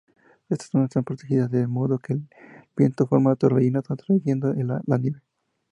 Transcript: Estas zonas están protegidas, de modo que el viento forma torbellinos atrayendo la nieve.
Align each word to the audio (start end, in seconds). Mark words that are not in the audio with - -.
Estas 0.49 0.71
zonas 0.71 0.85
están 0.87 1.03
protegidas, 1.03 1.51
de 1.51 1.67
modo 1.67 1.99
que 1.99 2.13
el 2.13 2.27
viento 2.75 3.05
forma 3.05 3.35
torbellinos 3.35 3.83
atrayendo 3.91 4.51
la 4.51 4.97
nieve. 4.97 5.21